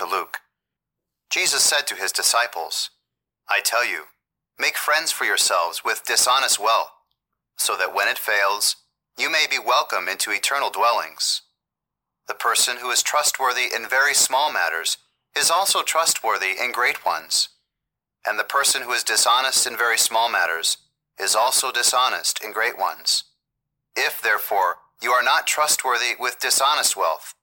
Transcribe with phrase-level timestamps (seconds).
[0.00, 0.38] to Luke.
[1.30, 2.88] Jesus said to his disciples,
[3.50, 4.04] I tell you,
[4.58, 6.92] make friends for yourselves with dishonest wealth,
[7.58, 8.76] so that when it fails,
[9.18, 11.42] you may be welcome into eternal dwellings.
[12.28, 14.96] The person who is trustworthy in very small matters
[15.36, 17.50] is also trustworthy in great ones.
[18.26, 20.78] And the person who is dishonest in very small matters
[21.18, 23.24] is also dishonest in great ones.
[23.94, 27.34] If, therefore, you are not trustworthy with dishonest wealth,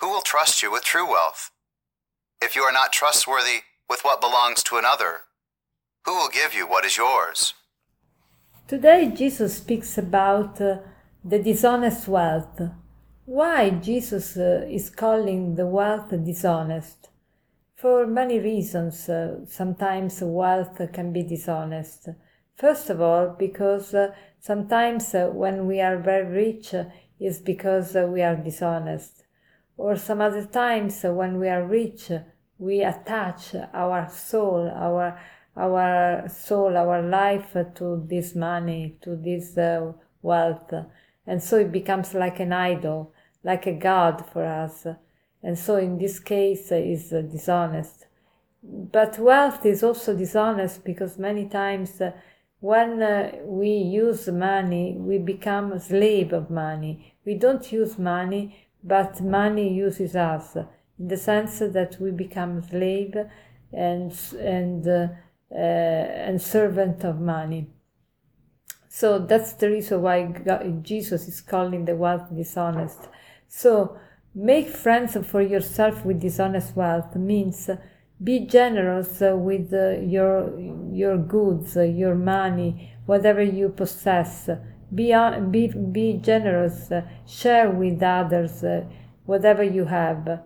[0.00, 1.50] who will trust you with true wealth?
[2.46, 5.22] If you are not trustworthy with what belongs to another,
[6.04, 7.54] who will give you what is yours?
[8.68, 10.80] Today, Jesus speaks about uh,
[11.24, 12.60] the dishonest wealth.
[13.24, 17.08] Why Jesus uh, is calling the wealth dishonest?
[17.76, 22.10] For many reasons, uh, sometimes wealth can be dishonest.
[22.58, 26.84] First of all, because uh, sometimes uh, when we are very rich, uh,
[27.18, 29.24] is because we are dishonest
[29.76, 32.10] or some other times when we are rich
[32.58, 35.18] we attach our soul our
[35.56, 40.72] our soul our life to this money to this uh, wealth.
[41.26, 44.86] And so it becomes like an idol like a god for us.
[45.42, 48.06] And so in this case uh, is uh, dishonest.
[48.62, 52.12] But wealth is also dishonest because many times uh,
[52.60, 57.14] when uh, we use money we become a slave of money.
[57.24, 60.56] We don't use money but money uses us
[60.98, 63.16] in the sense that we become slave
[63.72, 65.08] and and uh,
[65.50, 67.68] uh, and servant of money.
[68.88, 73.08] So that's the reason why God, Jesus is calling the wealth dishonest.
[73.48, 73.98] So
[74.34, 77.70] make friends for yourself with dishonest wealth means
[78.22, 80.58] be generous with uh, your
[80.92, 84.48] your goods, your money, whatever you possess
[84.94, 85.12] be,
[85.50, 86.90] be, be generous,
[87.26, 88.84] share with others uh,
[89.24, 90.40] whatever you have.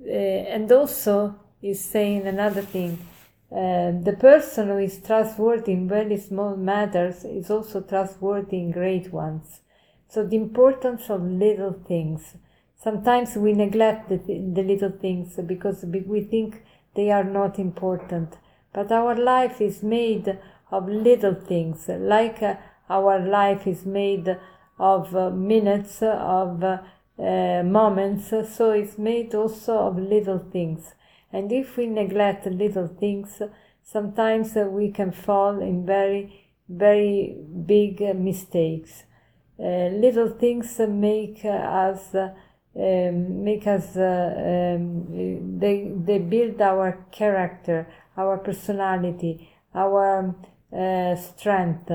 [0.00, 2.98] Uh, and also, is saying another thing
[3.54, 9.12] uh, the person who is trustworthy in very small matters is also trustworthy in great
[9.12, 9.60] ones.
[10.08, 12.34] So, the importance of little things.
[12.76, 18.36] Sometimes we neglect the, the little things because we think they are not important.
[18.72, 20.36] But our life is made
[20.72, 22.56] of little things, like uh,
[22.90, 24.36] our life is made
[24.78, 26.64] of uh, minutes, of
[27.18, 30.94] uh, uh, moments, so it's made also of little things.
[31.32, 33.42] And if we neglect little things,
[33.82, 37.36] sometimes uh, we can fall in very, very
[37.66, 39.04] big uh, mistakes.
[39.58, 47.86] Uh, little things make us um, make us um, they they build our character,
[48.16, 50.34] our personality, our
[51.16, 51.90] strength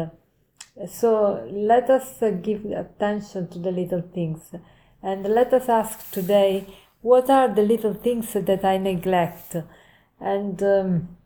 [0.87, 4.53] so let us uh, give attention to the little things
[5.01, 6.65] and let us ask today
[7.01, 9.55] what are the little things that I neglect?
[10.19, 11.17] And um,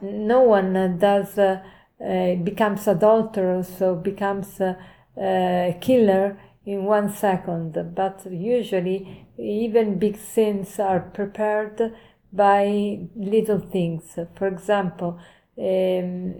[0.00, 1.62] no one does uh,
[2.04, 4.76] uh, becomes adulterous or becomes a,
[5.16, 11.94] a killer in one second, but usually even big sins are prepared
[12.32, 14.18] by little things.
[14.34, 15.18] For example,
[15.56, 16.34] um,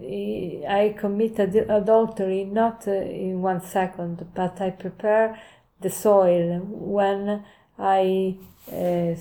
[0.67, 5.37] I committed adultery not uh, in one second, but I prepare
[5.81, 7.43] the soil when
[7.77, 8.37] I
[8.71, 9.15] uh,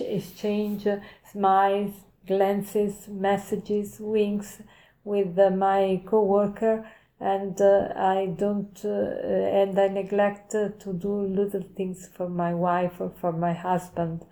[0.00, 0.86] exchange
[1.30, 1.92] smiles,
[2.26, 4.62] glances, messages, winks
[5.04, 11.64] with uh, my co-worker and uh, I don't uh, and I neglect to do little
[11.76, 14.24] things for my wife or for my husband.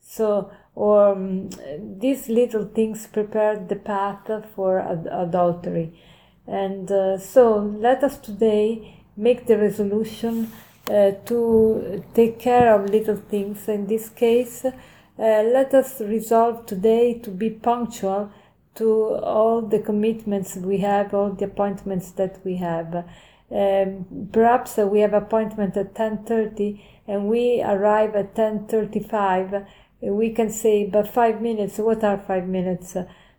[0.00, 1.50] So or um,
[1.98, 6.00] these little things prepared the path for ad- adultery.
[6.46, 10.48] And uh, so let us today make the resolution uh,
[10.88, 13.68] to take care of little things.
[13.68, 14.72] In this case, uh,
[15.18, 18.30] let us resolve today to be punctual
[18.76, 23.04] to all the commitments we have, all the appointments that we have.
[23.50, 29.66] Um, perhaps uh, we have appointment at 10.30 and we arrive at 10.35
[30.00, 32.96] we can say, but five minutes, what are five minutes?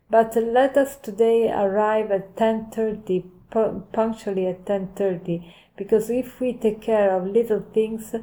[0.10, 7.16] But let us today arrive at 10.30, punctually at 10.30, because if we take care
[7.16, 8.14] of little things,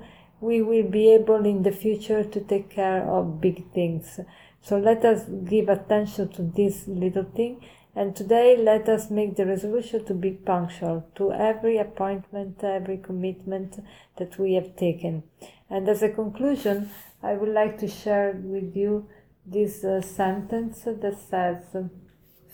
[0.40, 4.20] we will be able in the future to take care of big things.
[4.60, 7.64] So let us give attention to this little thing.
[7.94, 13.82] And today, let us make the resolution to be punctual to every appointment, every commitment
[14.18, 15.22] that we have taken.
[15.70, 16.90] And as a conclusion,
[17.22, 19.08] I would like to share with you
[19.46, 21.58] this uh, sentence that says,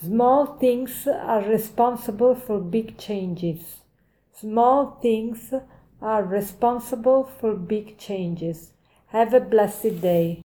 [0.00, 3.81] Small things are responsible for big changes.
[4.34, 5.52] Small things
[6.00, 8.73] are responsible for big changes.
[9.08, 10.43] Have a blessed day.